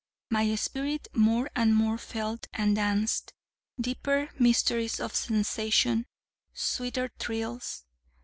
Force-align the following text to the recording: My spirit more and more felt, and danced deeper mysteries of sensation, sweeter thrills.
My 0.31 0.55
spirit 0.55 1.09
more 1.13 1.47
and 1.55 1.75
more 1.75 1.99
felt, 1.99 2.47
and 2.55 2.75
danced 2.75 3.33
deeper 3.79 4.31
mysteries 4.39 4.99
of 4.99 5.15
sensation, 5.15 6.07
sweeter 6.55 7.11
thrills. 7.19 7.83